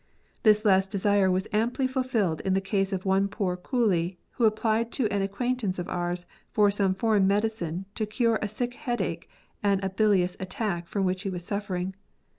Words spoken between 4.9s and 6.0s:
to an acquaintance of